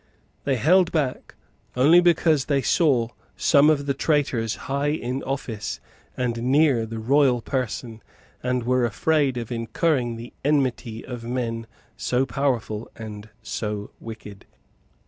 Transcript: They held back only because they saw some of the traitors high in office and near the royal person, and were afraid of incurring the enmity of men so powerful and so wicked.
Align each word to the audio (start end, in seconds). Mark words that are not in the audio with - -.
They 0.45 0.55
held 0.55 0.91
back 0.91 1.35
only 1.75 1.99
because 2.01 2.45
they 2.45 2.63
saw 2.63 3.09
some 3.37 3.69
of 3.69 3.85
the 3.85 3.93
traitors 3.93 4.55
high 4.65 4.87
in 4.93 5.21
office 5.21 5.79
and 6.17 6.41
near 6.41 6.87
the 6.87 6.97
royal 6.97 7.39
person, 7.39 8.01
and 8.41 8.63
were 8.63 8.83
afraid 8.83 9.37
of 9.37 9.51
incurring 9.51 10.15
the 10.15 10.33
enmity 10.43 11.05
of 11.05 11.23
men 11.23 11.67
so 11.97 12.25
powerful 12.25 12.89
and 12.95 13.29
so 13.43 13.91
wicked. 13.99 14.47